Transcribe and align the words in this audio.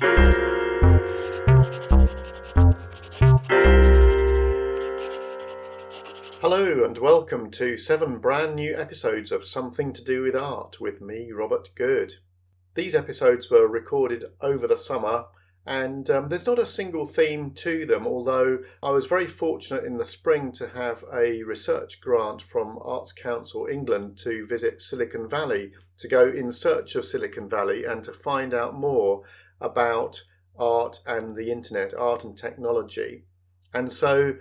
Hello, 0.00 0.14
and 6.84 6.96
welcome 6.96 7.50
to 7.50 7.76
seven 7.76 8.18
brand 8.18 8.54
new 8.54 8.74
episodes 8.74 9.30
of 9.30 9.44
Something 9.44 9.92
to 9.92 10.02
Do 10.02 10.22
with 10.22 10.34
Art 10.34 10.80
with 10.80 11.02
me, 11.02 11.32
Robert 11.32 11.68
Good. 11.74 12.14
These 12.74 12.94
episodes 12.94 13.50
were 13.50 13.68
recorded 13.68 14.24
over 14.40 14.66
the 14.66 14.78
summer, 14.78 15.26
and 15.66 16.08
um, 16.08 16.30
there's 16.30 16.46
not 16.46 16.58
a 16.58 16.64
single 16.64 17.04
theme 17.04 17.50
to 17.56 17.84
them, 17.84 18.06
although 18.06 18.60
I 18.82 18.92
was 18.92 19.04
very 19.04 19.26
fortunate 19.26 19.84
in 19.84 19.96
the 19.96 20.06
spring 20.06 20.50
to 20.52 20.68
have 20.68 21.04
a 21.12 21.42
research 21.42 22.00
grant 22.00 22.40
from 22.40 22.78
Arts 22.80 23.12
Council 23.12 23.66
England 23.70 24.16
to 24.18 24.46
visit 24.46 24.80
Silicon 24.80 25.28
Valley, 25.28 25.72
to 25.98 26.08
go 26.08 26.26
in 26.26 26.50
search 26.50 26.94
of 26.94 27.04
Silicon 27.04 27.50
Valley 27.50 27.84
and 27.84 28.02
to 28.04 28.14
find 28.14 28.54
out 28.54 28.74
more 28.74 29.24
about 29.60 30.22
art 30.58 31.00
and 31.06 31.36
the 31.36 31.50
internet, 31.50 31.94
art 31.94 32.24
and 32.24 32.36
technology. 32.36 33.24
And 33.72 33.92
so 33.92 34.34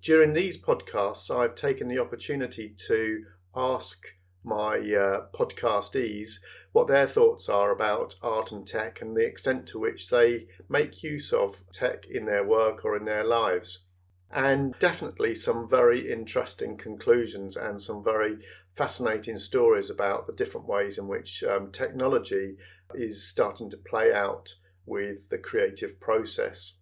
during 0.00 0.32
these 0.32 0.62
podcasts, 0.62 1.34
I've 1.34 1.54
taken 1.54 1.88
the 1.88 1.98
opportunity 1.98 2.74
to 2.86 3.24
ask 3.54 4.06
my 4.44 4.76
uh, 4.76 5.26
podcastees 5.34 6.38
what 6.72 6.88
their 6.88 7.06
thoughts 7.06 7.48
are 7.48 7.72
about 7.72 8.14
art 8.22 8.52
and 8.52 8.66
tech 8.66 9.00
and 9.00 9.16
the 9.16 9.26
extent 9.26 9.66
to 9.66 9.78
which 9.78 10.10
they 10.10 10.46
make 10.68 11.02
use 11.02 11.32
of 11.32 11.62
tech 11.72 12.06
in 12.06 12.26
their 12.26 12.44
work 12.44 12.84
or 12.84 12.96
in 12.96 13.04
their 13.04 13.24
lives. 13.24 13.88
And 14.30 14.78
definitely 14.78 15.34
some 15.34 15.68
very 15.68 16.10
interesting 16.12 16.76
conclusions 16.76 17.56
and 17.56 17.80
some 17.80 18.04
very 18.04 18.38
fascinating 18.74 19.38
stories 19.38 19.88
about 19.88 20.26
the 20.26 20.32
different 20.32 20.66
ways 20.66 20.98
in 20.98 21.08
which 21.08 21.42
um, 21.44 21.72
technology 21.72 22.56
is 22.94 23.26
starting 23.26 23.70
to 23.70 23.76
play 23.76 24.12
out 24.12 24.54
with 24.86 25.28
the 25.28 25.38
creative 25.38 26.00
process. 26.00 26.78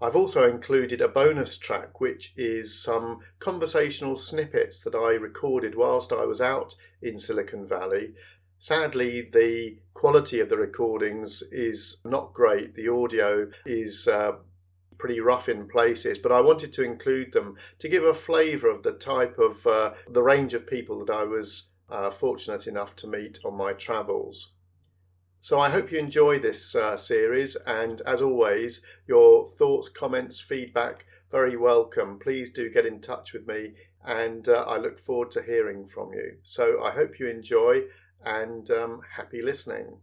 I've 0.00 0.16
also 0.16 0.48
included 0.48 1.00
a 1.00 1.08
bonus 1.08 1.56
track, 1.56 2.00
which 2.00 2.34
is 2.36 2.78
some 2.78 3.20
conversational 3.38 4.16
snippets 4.16 4.82
that 4.82 4.94
I 4.94 5.14
recorded 5.14 5.74
whilst 5.74 6.12
I 6.12 6.24
was 6.26 6.40
out 6.40 6.74
in 7.00 7.16
Silicon 7.18 7.66
Valley. 7.66 8.14
Sadly, 8.58 9.22
the 9.22 9.78
quality 9.94 10.40
of 10.40 10.48
the 10.48 10.58
recordings 10.58 11.42
is 11.52 12.00
not 12.04 12.34
great. 12.34 12.74
The 12.74 12.88
audio 12.88 13.48
is 13.64 14.08
uh, 14.08 14.32
pretty 14.98 15.20
rough 15.20 15.48
in 15.48 15.68
places, 15.68 16.18
but 16.18 16.32
I 16.32 16.40
wanted 16.40 16.72
to 16.74 16.82
include 16.82 17.32
them 17.32 17.56
to 17.78 17.88
give 17.88 18.04
a 18.04 18.14
flavour 18.14 18.68
of 18.68 18.82
the 18.82 18.92
type 18.92 19.38
of 19.38 19.66
uh, 19.66 19.94
the 20.08 20.22
range 20.22 20.54
of 20.54 20.66
people 20.66 21.04
that 21.04 21.14
I 21.14 21.24
was 21.24 21.72
uh, 21.88 22.10
fortunate 22.10 22.66
enough 22.66 22.96
to 22.96 23.06
meet 23.06 23.38
on 23.44 23.56
my 23.56 23.72
travels. 23.72 24.54
So 25.44 25.60
I 25.60 25.68
hope 25.68 25.92
you 25.92 25.98
enjoy 25.98 26.38
this 26.38 26.74
uh, 26.74 26.96
series, 26.96 27.54
and 27.66 28.00
as 28.06 28.22
always, 28.22 28.80
your 29.06 29.46
thoughts, 29.46 29.90
comments, 29.90 30.40
feedback, 30.40 31.04
very 31.30 31.54
welcome. 31.54 32.18
Please 32.18 32.50
do 32.50 32.70
get 32.70 32.86
in 32.86 32.98
touch 33.02 33.34
with 33.34 33.46
me, 33.46 33.74
and 34.06 34.48
uh, 34.48 34.64
I 34.66 34.78
look 34.78 34.98
forward 34.98 35.30
to 35.32 35.42
hearing 35.42 35.86
from 35.86 36.14
you. 36.14 36.38
So 36.42 36.82
I 36.82 36.92
hope 36.92 37.18
you 37.18 37.28
enjoy, 37.28 37.82
and 38.24 38.70
um, 38.70 39.02
happy 39.16 39.42
listening. 39.42 39.98